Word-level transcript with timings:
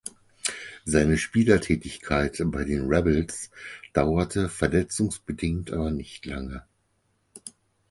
Seine 0.83 1.15
Spielertätigkeit 1.19 2.41
bei 2.47 2.63
den 2.63 2.91
Rebels 2.91 3.51
dauerte 3.93 4.49
verletzungsbedingt 4.49 5.71
aber 5.71 5.91
nicht 5.91 6.25
lange. 6.25 6.63